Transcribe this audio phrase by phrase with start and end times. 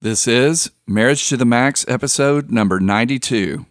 [0.00, 3.66] This is Marriage to the Max, episode number 92.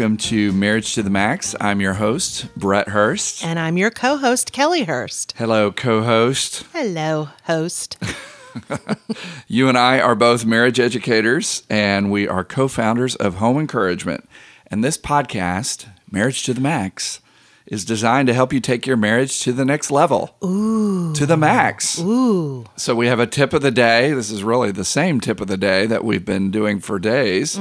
[0.00, 1.54] Welcome to Marriage to the Max.
[1.60, 3.44] I'm your host, Brett Hurst.
[3.44, 5.34] And I'm your co host, Kellie Hurst.
[5.36, 6.64] Hello, co host.
[6.72, 8.02] Hello, host.
[9.46, 14.26] You and I are both marriage educators, and we are co founders of Home Encouragement.
[14.68, 17.20] And this podcast, Marriage to the Max,
[17.70, 20.34] is designed to help you take your marriage to the next level.
[20.44, 21.14] Ooh.
[21.14, 22.00] To the max.
[22.00, 22.66] Ooh.
[22.76, 24.12] So we have a tip of the day.
[24.12, 27.58] This is really the same tip of the day that we've been doing for days.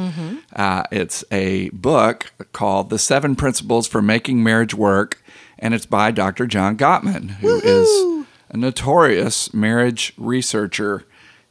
[0.56, 5.24] Uh, it's a book called The Seven Principles for Making Marriage Work,
[5.60, 6.48] and it's by Dr.
[6.48, 11.06] John Gottman, who is a notorious marriage researcher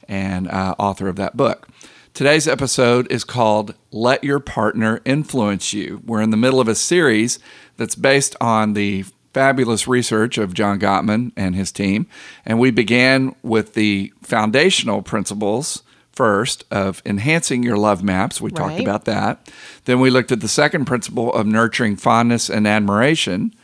[0.09, 1.69] and uh, author of that book.
[2.19, 6.02] Today's episode is called Let Your Partner Influence You.
[6.05, 7.38] We're in the middle of a series
[7.77, 12.08] that's based on the fabulous research of John Gottman and his team.
[12.44, 18.41] And we began with the foundational principles first of enhancing your love maps.
[18.41, 19.48] We talked about that.
[19.84, 23.55] Then we looked at the second principle of nurturing fondness and admiration.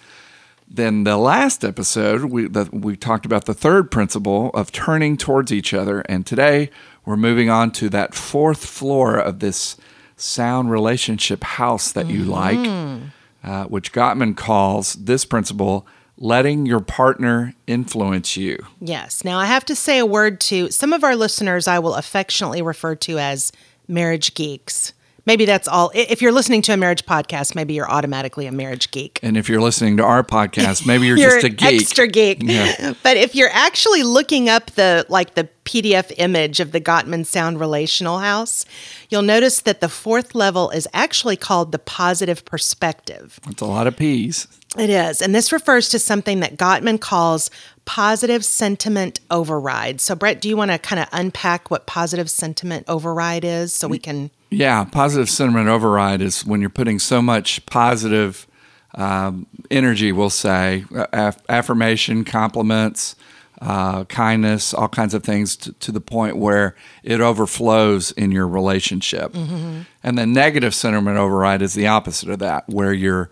[0.69, 5.53] Then the last episode, we the, we talked about the third principle of turning towards
[5.53, 6.71] each other, and today
[7.05, 9.77] we're moving on to that fourth floor of this
[10.17, 13.03] sound relationship house that you like,
[13.43, 18.57] uh, which Gottman calls this principle letting your partner influence you.
[18.81, 19.25] Yes.
[19.25, 22.63] Now, I have to say a word to some of our listeners I will affectionately
[22.63, 23.53] refer to as
[23.89, 24.94] marriage geeks.
[25.27, 25.91] Maybe that's all.
[25.95, 29.19] If you're listening to a marriage podcast, maybe you're automatically a marriage geek.
[29.23, 31.81] And if you're listening to our podcast, maybe you're, You're just a geek.
[31.83, 32.43] extra geek.
[32.43, 32.93] Yeah.
[33.03, 37.59] But if you're actually looking up the like the PDF image of the Gottman Sound
[37.59, 38.65] Relational House,
[39.09, 43.41] you'll notice that the fourth level is actually called the positive perspective.
[43.47, 44.47] That's a lot of peas.
[44.77, 45.23] It is.
[45.23, 47.51] And this refers to something that Gottman calls
[47.85, 50.01] positive sentiment override.
[50.01, 53.87] So, Brett, do you want to kind of unpack what positive sentiment override is so
[53.87, 54.31] we can?
[54.51, 58.47] Yeah, positive sentiment override is when you're putting so much positive
[58.95, 63.17] um, energy, we'll say, aff- affirmation, compliments,
[63.61, 68.47] uh, kindness, all kinds of things to, to the point where it overflows in your
[68.47, 69.35] relationship.
[69.35, 73.31] And then negative sentiment override is the opposite of that, where you're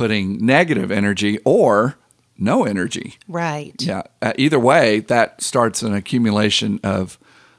[0.00, 1.98] putting negative energy or
[2.38, 3.18] no energy.
[3.28, 3.74] Right.
[3.80, 4.04] Yeah.
[4.22, 7.18] Uh, either way, that starts an accumulation of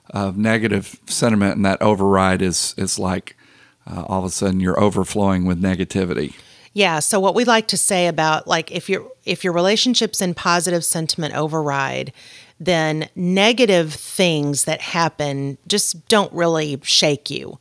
[0.09, 3.37] of negative sentiment, and that override is is like
[3.85, 6.33] uh, all of a sudden you're overflowing with negativity.
[6.73, 6.97] Yeah.
[6.97, 10.83] So what we like to say about like if your if your relationship's in positive
[10.83, 12.11] sentiment override,
[12.63, 17.57] then negative things that happen just don't really shake you.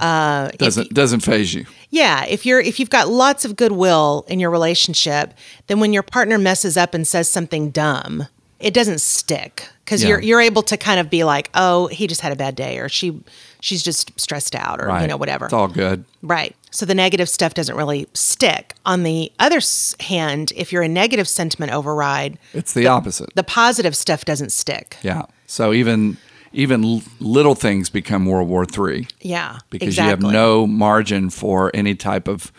[0.00, 1.66] Uh, Doesn't doesn't faze you.
[1.90, 5.34] Yeah, if you're if you've got lots of goodwill in your relationship,
[5.66, 8.26] then when your partner messes up and says something dumb,
[8.58, 10.08] it doesn't stick because Yeah.
[10.10, 12.78] you're you're able to kind of be like, "Oh, he just had a bad day,"
[12.78, 13.20] or "She
[13.60, 15.02] she's just stressed out," or Right.
[15.02, 15.44] you know whatever.
[15.46, 16.04] It's all good.
[16.22, 16.54] Right.
[16.70, 18.74] So the negative stuff doesn't really stick.
[18.84, 19.60] On the other
[20.00, 23.30] hand, if you're a negative sentiment override, It's the opposite.
[23.34, 24.96] the positive stuff doesn't stick.
[25.02, 25.22] Yeah.
[25.46, 26.16] So even
[26.52, 29.58] even little things become World War Three Yeah.
[29.70, 30.04] because exactly.
[30.04, 32.50] you have no margin for any type of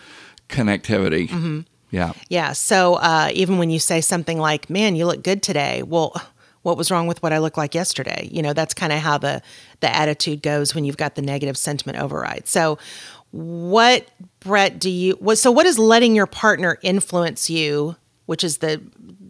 [0.50, 1.30] connectivity.
[1.30, 1.59] Mm-hmm.
[1.91, 2.14] Yeah.
[2.30, 2.53] Yeah.
[2.53, 6.14] So uh, even when you say something like, "Man, you look good today," well,
[6.62, 8.30] what was wrong with what I looked like yesterday?
[8.31, 9.41] You know, that's kind of how the
[9.80, 12.47] the attitude goes when you've got the negative sentiment override.
[12.47, 12.78] So,
[13.31, 14.07] what
[14.40, 15.13] Brett do you?
[15.19, 17.95] What, so, what is letting your partner influence you?
[18.25, 18.81] Which is the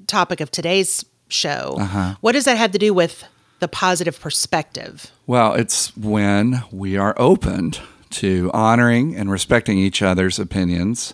[0.08, 1.76] topic of today's show.
[2.22, 3.24] What does that have to do with
[3.60, 5.12] the positive perspective?
[5.28, 7.80] Well, it's when we are opened
[8.12, 11.14] to honoring and respecting each other's opinions.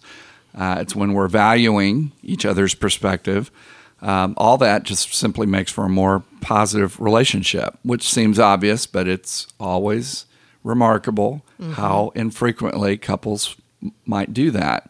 [0.57, 3.51] Uh, it's when we're valuing each other's perspective.
[4.01, 9.07] Um, all that just simply makes for a more positive relationship, which seems obvious, but
[9.07, 10.25] it's always
[10.65, 11.45] remarkable
[11.75, 13.55] how infrequently couples
[14.05, 14.89] might do that.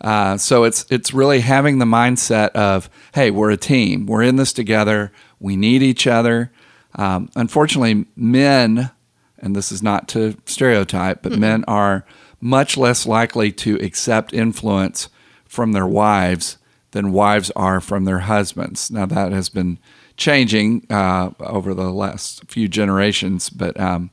[0.00, 4.06] Uh, so it's it's really having the mindset of, hey, we're a team.
[4.06, 5.12] We're in this together.
[5.38, 6.50] We need each other.
[6.94, 8.90] Um, unfortunately, men,
[9.38, 12.06] and this is not to stereotype, but men are
[12.40, 15.08] much less likely to accept influence
[15.44, 16.56] from their wives
[16.92, 18.90] than wives are from their husbands.
[18.90, 19.78] Now that has been
[20.16, 24.10] changing uh, over the last few generations, but um,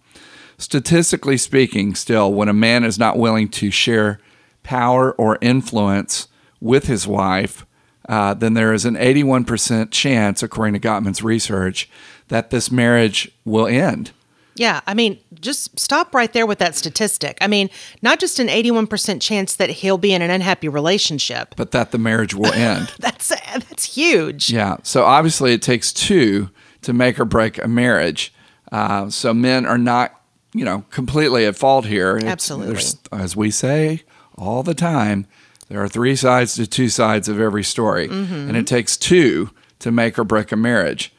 [0.57, 4.19] statistically speaking, still, when a man is not willing to share
[4.63, 6.27] power or influence
[6.59, 7.65] with his wife,
[8.09, 11.89] uh, then there is an 81% chance, according to Gottman's research,
[12.30, 14.12] that this marriage will end.
[14.56, 17.38] Yeah, I mean, just stop right there with that statistic.
[17.42, 17.69] I mean,
[18.01, 22.00] not just an 81% chance that he'll be in an unhappy relationship, but that the
[22.00, 22.92] marriage will end.
[22.98, 24.50] that's that's huge.
[24.50, 24.77] Yeah.
[24.83, 26.50] So obviously it takes two
[26.81, 28.33] to make or break a marriage.
[28.71, 30.16] Uh, so men are not,
[30.57, 32.18] you know, completely at fault here.
[32.18, 32.83] It's, Absolutely.
[33.12, 34.04] As we say
[34.38, 35.27] all the time,
[35.69, 38.33] there are three sides to two sides of every story, Mm-hmm.
[38.50, 39.50] and it takes two
[39.80, 41.13] to make or break a marriage.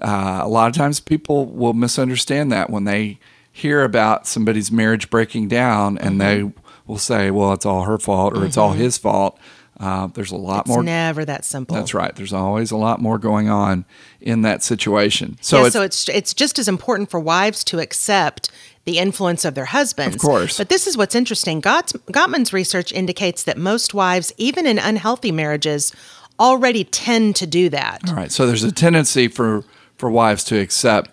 [0.00, 3.18] Uh, a lot of times people will misunderstand that when they
[3.52, 6.48] hear about somebody's marriage breaking down and Mm-hmm.
[6.48, 6.52] they
[6.86, 9.38] will say, well, it's all her fault or it's all his fault.
[9.80, 10.82] Uh, there's a lot It's more.
[10.84, 11.74] never that simple.
[11.74, 12.14] That's right.
[12.14, 13.84] There's always a lot more going on
[14.20, 15.36] in that situation.
[15.40, 18.50] So yeah, it's, so it's it's just as important for wives to accept
[18.84, 20.14] the influence of their husbands.
[20.16, 20.58] Of course.
[20.58, 21.60] But this is what's interesting.
[21.60, 25.92] Gott, Gottman's research indicates that most wives, even in unhealthy marriages,
[26.38, 28.00] already tend to do that.
[28.08, 28.30] all right.
[28.32, 29.64] So there's a tendency for
[29.96, 31.10] for wives to accept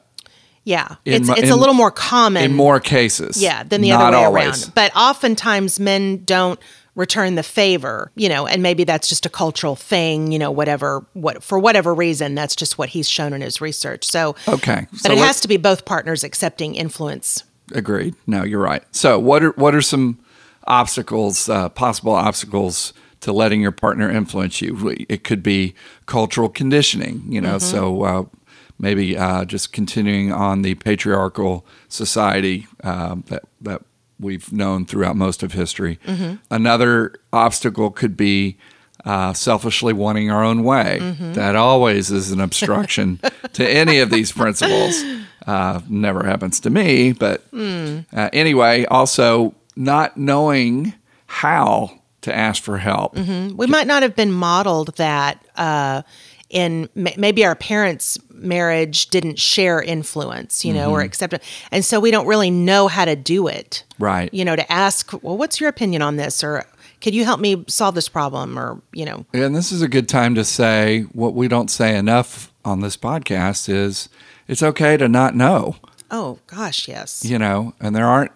[0.63, 3.41] Yeah, In it's a little more common in more cases.
[3.41, 4.63] Yeah, than the other way always.
[4.65, 4.75] around.
[4.75, 6.59] But oftentimes men don't
[6.95, 11.05] return the favor, you know, and maybe that's just a cultural thing, you know, whatever
[11.13, 14.03] what for whatever reason, that's just what he's shown in his research.
[14.03, 14.87] So Okay.
[14.91, 17.43] But So it has to be both partners accepting influence.
[17.73, 18.15] Agreed.
[18.27, 18.83] No, you're right.
[18.91, 20.19] So what are what are some
[20.65, 24.95] obstacles, uh, possible obstacles to letting your partner influence you?
[25.09, 25.73] It could be
[26.05, 27.23] cultural conditioning.
[27.27, 28.03] You know, so.
[28.03, 28.23] Uh,
[28.79, 33.83] Maybe uh, just continuing on the patriarchal society um, that that
[34.19, 35.99] we've known throughout most of history.
[36.49, 38.57] Another obstacle could be
[39.05, 40.97] uh, selfishly wanting our own way.
[41.33, 43.19] That always is an obstruction
[43.53, 44.99] to any of these principles.
[45.47, 50.93] Uh, never happens to me, but uh, anyway, also not knowing
[51.25, 51.89] how
[52.21, 53.15] to ask for help.
[53.15, 56.03] We might not have been modeled that uh,
[56.49, 61.43] in ma- maybe our parents' marriage didn't share influence, you know, or accept it.
[61.71, 63.83] And so we don't really know how to do it.
[63.97, 64.31] Right.
[64.33, 66.43] You know, to ask, well, what's your opinion on this?
[66.43, 66.65] Or
[67.01, 68.59] could you help me solve this problem?
[68.59, 71.95] Or, you know, And this is a good time to say what we don't say
[71.95, 74.09] enough on this podcast is
[74.51, 75.77] it's okay to not know.
[76.11, 77.23] oh gosh, yes.
[77.25, 78.33] you know, and there aren't.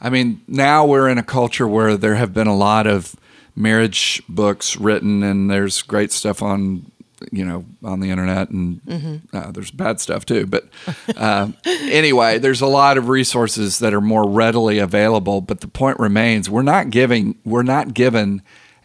[0.00, 3.16] I mean, now we're in a culture where there have been a lot of
[3.56, 6.92] marriage books written, and there's great stuff on,
[7.32, 10.46] you know, on the internet, and uh, there's bad stuff too.
[10.46, 10.68] But
[11.16, 15.40] uh, anyway, there's a lot of resources that are more readily available.
[15.40, 18.42] But the point remains, we're not giving, we're not given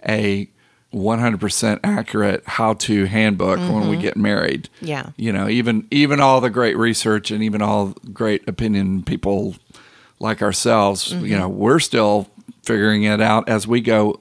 [0.07, 0.49] a
[0.93, 4.69] 100% accurate how-to handbook when we get married.
[4.81, 5.11] Yeah.
[5.17, 9.55] you know even even all the great research and even all great opinion people
[10.19, 12.27] like ourselves you know we're still
[12.63, 14.19] figuring it out as we go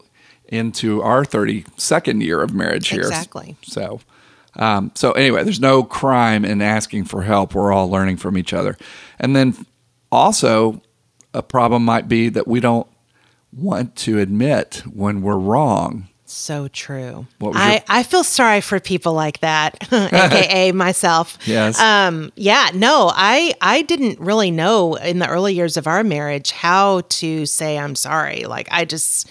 [0.48, 3.00] into our 32nd year of marriage here.
[3.00, 3.56] Exactly.
[3.62, 4.00] so
[4.56, 7.54] um, so anyway there's no crime in asking for help.
[7.54, 8.76] We're all learning from each other.
[9.18, 9.54] And then
[10.12, 10.82] also
[11.32, 12.86] a problem might be that we don't
[13.52, 17.26] want to admit when we're wrong So true.
[17.38, 21.38] What was I, your- I feel sorry for people like that, aka myself.
[21.46, 21.80] Yes.
[21.80, 26.50] Um, yeah, no, I I didn't really know in the early years of our marriage
[26.50, 28.44] how to say I'm sorry.
[28.44, 29.26] Like I just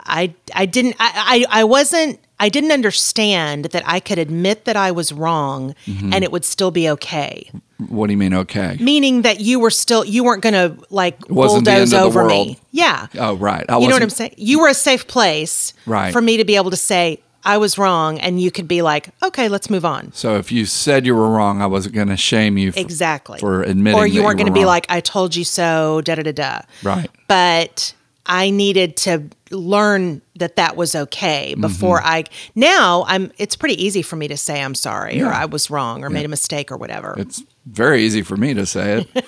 [0.00, 4.76] I I didn't I, I, I wasn't I didn't understand that I could admit that
[4.76, 6.12] I was wrong Mm-hmm.
[6.12, 7.50] and it would still be okay.
[7.88, 11.64] what do you mean okay Meaning that you were still you weren't gonna like wasn't
[11.64, 12.48] the bulldoze end of the over world.
[12.48, 12.58] me.
[12.70, 13.06] Yeah.
[13.26, 14.34] oh right I you know what I'm saying?
[14.36, 16.12] You were a safe place Right.
[16.12, 19.10] for me to be able to say I was wrong, and you could be like,
[19.22, 20.02] okay, let's move on.
[20.14, 23.38] So if you said you were wrong, I wasn't going to shame you for, Exactly.
[23.38, 26.22] for admitting or you weren't going to be like, I told you so, da da
[26.22, 26.60] da da.
[26.82, 27.10] Right.
[27.28, 27.92] But
[28.26, 31.60] I needed to learn that that was okay Mm-hmm.
[31.60, 32.24] before I.
[32.54, 33.30] Now I'm.
[33.38, 36.24] It's pretty easy for me to say I'm sorry or I was wrong or made
[36.24, 37.14] a mistake or whatever.
[37.18, 39.24] It's very easy for me to say it.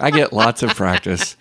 [0.00, 1.36] I get lots of practice.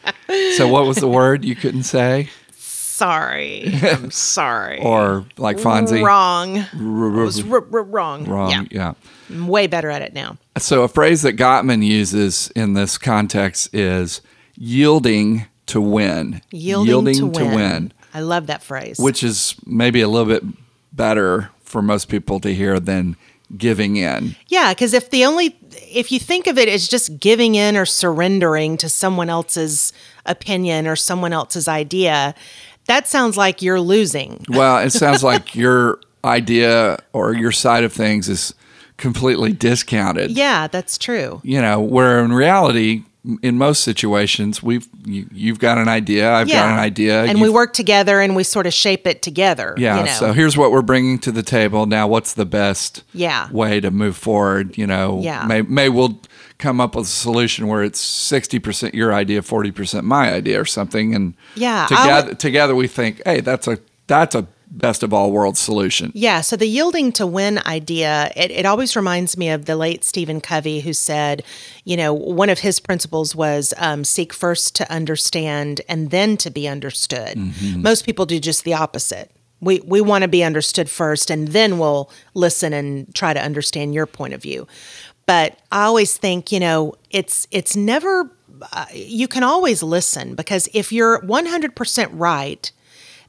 [0.58, 2.30] So what was the word you couldn't say?
[2.56, 3.64] sorry.
[3.82, 4.80] I'm sorry.
[4.84, 6.04] Or like Fonzie?
[6.06, 6.64] wrong.
[7.18, 8.26] Was r- r- wrong.
[8.26, 8.52] Wrong.
[8.52, 8.64] Yeah.
[8.72, 8.94] Yeah.
[9.30, 10.38] I'm way better at it now.
[10.60, 14.22] So a phrase that Gottman uses in this context is
[14.56, 16.42] yielding to win.
[16.52, 17.94] Yielding, to, win.
[18.14, 19.00] I love that phrase.
[19.00, 20.44] which is maybe a little bit
[20.92, 23.16] better for most people to hear than
[23.58, 24.36] giving in.
[24.48, 25.56] Yeah, because if the only
[25.92, 29.94] if you think of it as just giving in or surrendering to someone else's
[30.26, 32.36] opinion or someone else's idea,
[32.88, 34.46] that sounds like you're losing.
[34.50, 38.54] Well, it sounds like your idea or your side of things is
[38.98, 40.32] completely discounted.
[40.32, 41.42] Yeah, that's true.
[41.44, 43.04] You know, where in reality,
[43.42, 47.50] in most situations, we've you, you've got an idea, I've got an idea, and we
[47.50, 49.76] work together and we sort of shape it together.
[49.78, 50.00] Yeah.
[50.00, 50.12] you know?
[50.12, 51.86] So here's what we're bringing to the table.
[51.86, 53.50] Now, what's the best Yeah.
[53.52, 54.78] way to move forward?
[54.78, 55.46] You know, Yeah.
[55.46, 56.20] may, may we'll
[56.58, 61.16] come up with a solution where it's 60% your idea, 40% my idea or something.
[61.16, 65.32] And Yeah, together, would- together we think, hey, that's a, that's a best of all
[65.32, 66.12] worlds solution.
[66.16, 70.04] Yeah, so the yielding to win idea, it, it always reminds me of the late
[70.04, 71.44] Stephen Covey, who said,
[71.86, 76.50] you know, one of his principles was um, seek first to understand and then to
[76.50, 77.38] be understood.
[77.78, 79.32] Most people do just the opposite.
[79.62, 83.94] We, we want to be understood first and then we'll listen and try to understand
[83.94, 84.68] your point of view.
[85.26, 88.30] But I always think, you know, it's it's never
[88.74, 92.72] uh, you can always listen because if you're 100% right,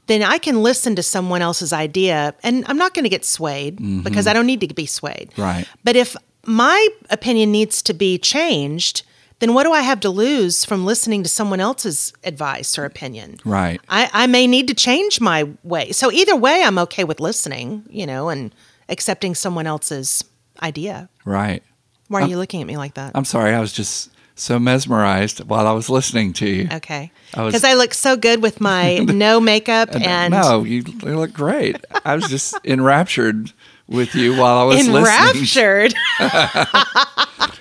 [0.07, 3.77] then I can listen to someone else's idea and I'm not going to get swayed
[3.77, 4.01] mm-hmm.
[4.01, 5.31] because I don't need to be swayed.
[5.37, 5.65] Right.
[5.83, 9.03] But if my opinion needs to be changed,
[9.39, 13.39] then what do I have to lose from listening to someone else's advice or opinion?
[13.43, 13.81] Right.
[13.89, 15.91] I, I may need to change my way.
[15.91, 18.53] So either way, I'm okay with listening, you know, and
[18.87, 20.23] accepting someone else's
[20.61, 21.09] idea.
[21.25, 21.63] Right.
[22.07, 23.13] Why are you looking at me like that?
[23.15, 23.53] I'm sorry.
[23.53, 26.67] I was just so mesmerized while I was listening to you.
[26.71, 27.11] Okay.
[27.31, 31.33] Because I, look so good with my no makeup uh, and no, you, you look
[31.33, 31.77] great.
[32.03, 33.51] I was just enraptured
[33.87, 34.97] with you while I was listening.
[34.97, 35.93] enraptured.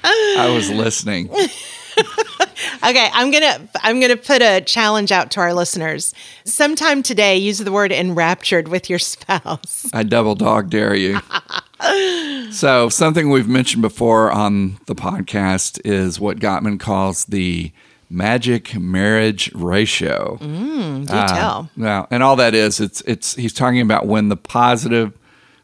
[0.07, 1.29] I was listening.
[2.87, 6.15] Okay, I'm gonna I'm gonna put a challenge out to our listeners.
[6.45, 9.89] Sometime today, use the word enraptured with your spouse.
[9.93, 11.21] I double dog dare you.
[12.51, 17.73] So, something we've mentioned before on the podcast is what Gottman calls the
[18.11, 20.39] magic marriage ratio.
[20.41, 21.71] Do Uh, tell.
[21.77, 25.13] Now, and all that is, it's it's he's talking about when the positive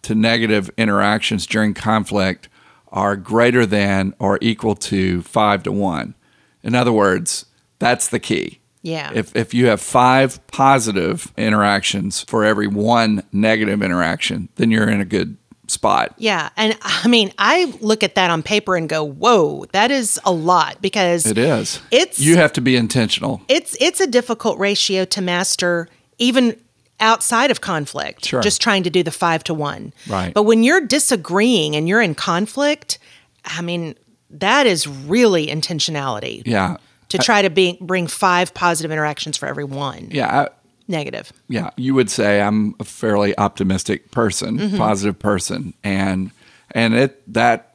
[0.03, 2.49] to negative interactions during conflict
[2.89, 6.15] are greater than or equal to five to one.
[6.63, 7.47] In other words,
[7.79, 8.61] that's the key.
[8.83, 9.11] Yeah.
[9.15, 15.01] If if you have five positive interactions for every one negative interaction, then you're in
[15.01, 15.37] a good
[15.71, 16.15] spot.
[16.19, 20.19] Yeah, and I mean, I look at that on paper and go, "Whoa, that is
[20.25, 21.81] a lot." Because It is.
[21.91, 23.41] It's- you have to be intentional.
[23.49, 26.57] it's it's a difficult ratio to master even
[27.01, 28.43] outside of conflict Sure.
[28.43, 30.35] just trying to do the 5 to 1 Right.
[30.35, 32.99] but when you're disagreeing and you're in conflict
[33.47, 33.95] i mean
[34.29, 36.77] that is really intentionality Yeah.
[37.09, 40.43] to try to be, bring five positive interactions for every one Yeah.
[40.43, 40.49] I,
[40.91, 44.77] negative yeah, you would say I'm a fairly optimistic person, Mm-hmm.
[44.77, 46.31] positive person, and
[46.73, 47.67] and it that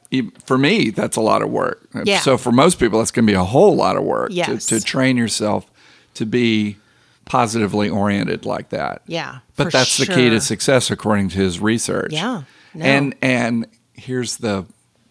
[0.46, 1.88] for me that's a lot of work.
[2.04, 2.20] Yeah.
[2.20, 4.66] So for most people, that's going to be a whole lot of work Yes.
[4.68, 5.70] to, to train yourself
[6.14, 6.78] to be
[7.26, 9.02] positively oriented like that.
[9.08, 12.14] Yeah, but that's the key to success according to his research.
[12.14, 12.44] Yeah,
[12.74, 12.86] no.
[12.86, 14.66] and and here's the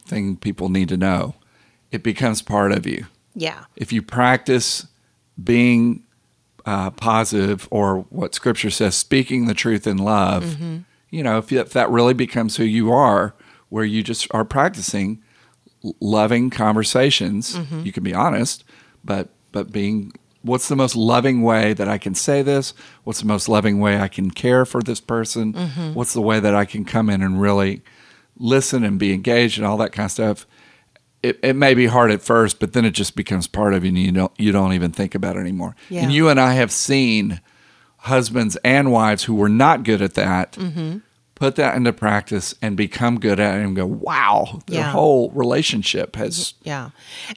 [0.06, 1.34] thing people need to know:
[1.90, 3.06] it becomes part of you
[3.37, 4.87] yeah if you practice
[5.42, 6.03] being
[6.66, 10.76] uh, positive or what scripture says speaking the truth in love Mm-hmm.
[11.11, 13.35] you know if, if that really becomes who you are
[13.68, 15.23] where you just are practicing
[16.00, 17.83] loving conversations Mm-hmm.
[17.83, 18.64] you can be honest
[19.04, 22.73] but but being what's the most loving way that i can say this
[23.04, 25.94] what's the most loving way i can care for this person Mm-hmm.
[25.94, 27.83] what's the way that i can come in and really
[28.38, 30.47] listen and be engaged and all that kind of stuff
[31.25, 33.88] it, it may be hard at first, but then it just becomes part of you,
[33.88, 35.75] and you don't you don't even think about it anymore.
[35.88, 36.02] Yeah.
[36.02, 37.40] And you and I have seen
[37.99, 40.99] husbands and wives who were not good at that Mm-hmm.
[41.37, 44.90] put that into practice and become good at it, and go, "Wow, their Yeah.
[44.93, 46.90] whole relationship has." Yeah,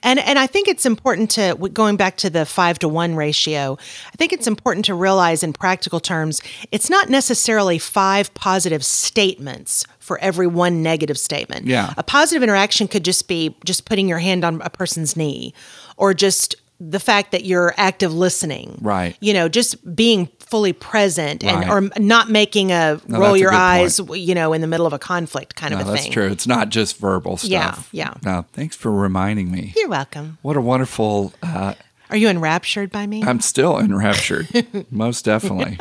[0.03, 3.77] and and I think it's important to going back to the five to one ratio.
[4.13, 6.41] I think it's important to realize in practical terms,
[6.71, 11.65] it's not necessarily five positive statements for every one negative statement.
[11.65, 11.93] Yeah.
[11.97, 15.53] a positive interaction could just be just putting your hand on a person's knee,
[15.97, 18.77] or just the fact that you're active listening.
[18.81, 19.17] Right.
[19.19, 23.49] You know, just being fully present and or not making a No, roll a your
[23.49, 26.03] good eyes, you know, in the middle of a conflict kind No, of a that's
[26.03, 26.11] thing.
[26.11, 26.31] That's true.
[26.31, 27.89] It's not just verbal stuff.
[27.91, 28.13] Yeah, yeah.
[28.23, 29.73] No, thanks for reminding me.
[29.75, 30.37] You're welcome.
[30.41, 31.33] What a wonderful.
[31.43, 31.73] Uh,
[32.09, 33.23] Are you enraptured by me?
[33.23, 34.47] I'm still enraptured,
[34.91, 35.77] most definitely.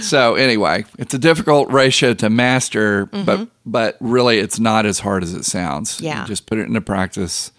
[0.00, 5.22] so anyway, it's a difficult ratio to master, but but really, it's not as hard
[5.22, 6.00] as it sounds.
[6.00, 6.18] You Mm-hmm.
[6.18, 6.26] Yeah.
[6.26, 7.52] just put it into practice,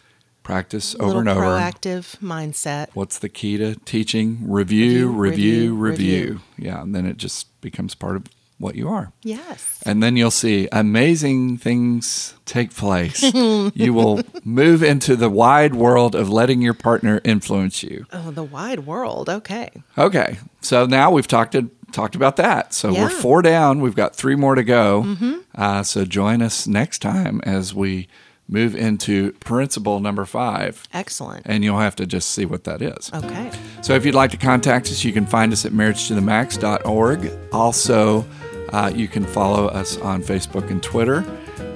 [0.44, 1.42] practice over and over.
[1.42, 2.88] proactive mindset.
[2.94, 4.40] What's the key to teaching?
[4.50, 6.24] Review, review, review.
[6.24, 6.40] review.
[6.58, 8.26] Yeah, and then it just becomes part of
[8.60, 9.12] what you are.
[9.24, 9.80] Yes.
[9.86, 13.22] And then you'll see amazing things take place.
[13.34, 18.06] you will move into the wide world of letting your partner influence you.
[18.14, 19.30] Oh, the wide world.
[19.30, 19.70] Okay.
[19.98, 21.56] Okay, so now we've talked
[21.92, 22.74] talked about that.
[22.74, 23.20] So we're Mm-hmm.
[23.20, 23.82] four down.
[23.82, 25.16] We've got three more to go.
[25.54, 28.08] Uh, so join us next time as we
[28.48, 30.84] move into principle number five.
[30.94, 31.46] Excellent.
[31.46, 33.12] And you'll have to just see what that is.
[33.14, 33.52] Okay.
[33.82, 37.32] So if you'd like to contact us, you can find us at marriagetothemax.org.
[37.52, 38.26] Also,
[38.70, 41.24] uh, you can follow us on Facebook and Twitter.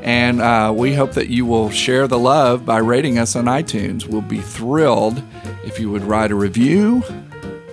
[0.03, 4.07] And uh, we hope that you will share the love by rating us on iTunes.
[4.07, 5.21] We'll be thrilled
[5.65, 7.03] if you would write a review.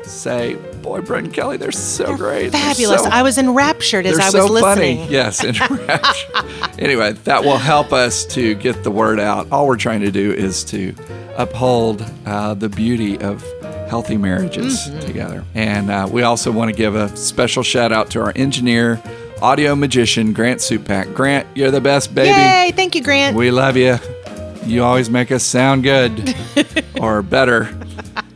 [0.03, 2.51] Say, boy, Brett and Kellie, they're so great.
[2.53, 3.03] They're Fabulous.
[3.03, 4.99] so- I was enraptured as I was so listening.
[4.99, 5.11] funny.
[5.13, 5.43] Yes.
[5.45, 5.55] in
[5.87, 6.45] rapture.
[6.79, 9.51] anyway, that will help us to get the word out.
[9.51, 10.95] All we're trying to do is to
[11.37, 13.43] uphold uh, the beauty of
[13.89, 15.01] healthy marriages Mm-hmm.
[15.01, 15.45] together.
[15.55, 19.03] And uh, we also want to give a special shout out to our engineer,
[19.43, 21.13] audio magician, Grant Supak.
[21.15, 22.29] Grant, you're the best, baby.
[22.31, 22.73] Yay!
[22.77, 23.37] Thank you, Grant.
[23.37, 23.97] We love you.
[24.67, 26.35] You always make us sound good
[27.01, 27.75] or better.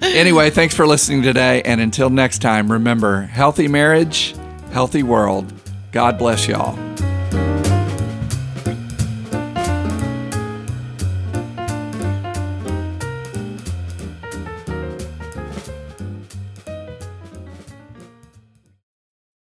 [0.03, 1.63] Anyway, thanks for listening today.
[1.63, 4.35] And until next time, remember healthy marriage,
[4.73, 5.53] healthy world.
[5.93, 6.77] God bless y'all.